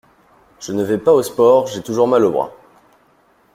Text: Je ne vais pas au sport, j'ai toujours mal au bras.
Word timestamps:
Je 0.59 0.71
ne 0.71 0.81
vais 0.81 0.97
pas 0.97 1.11
au 1.13 1.21
sport, 1.21 1.67
j'ai 1.67 1.83
toujours 1.83 2.07
mal 2.07 2.25
au 2.25 2.31
bras. 2.31 2.51